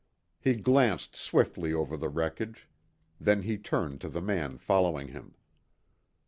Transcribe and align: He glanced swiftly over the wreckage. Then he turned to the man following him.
He 0.39 0.55
glanced 0.55 1.15
swiftly 1.15 1.73
over 1.73 1.95
the 1.95 2.09
wreckage. 2.09 2.67
Then 3.19 3.43
he 3.43 3.59
turned 3.59 4.01
to 4.01 4.09
the 4.09 4.19
man 4.19 4.57
following 4.57 5.09
him. 5.09 5.35